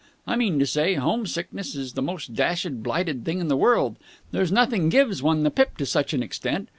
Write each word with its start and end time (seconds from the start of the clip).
I 0.25 0.35
mean 0.35 0.57
to 0.57 0.65
say, 0.65 0.95
home 0.95 1.27
sickness 1.27 1.75
is 1.75 1.93
the 1.93 2.01
most 2.01 2.33
dashed 2.33 2.81
blighted 2.81 3.23
thing 3.23 3.39
in 3.39 3.49
the 3.49 3.55
world. 3.55 3.97
There's 4.31 4.51
nothing 4.51 4.89
gives 4.89 5.21
one 5.21 5.43
the 5.43 5.51
pip 5.51 5.77
to 5.77 5.85
such 5.85 6.11
an 6.15 6.23
extent. 6.23 6.69